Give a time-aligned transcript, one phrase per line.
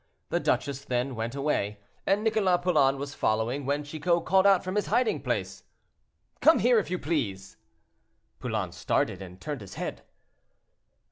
[0.29, 4.73] The duchess then went away, and Nicholas Poulain was following, when Chicot called out from
[4.73, 5.61] his hiding place—
[6.39, 7.55] "Come here, if you please."
[8.39, 10.01] Poulain started, and turned his head.